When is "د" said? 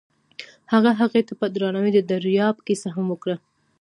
1.93-1.99